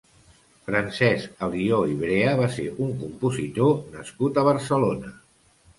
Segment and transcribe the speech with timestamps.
[0.69, 5.19] Francesc Alió i Brea va ser un compositor nascut a Barcelona.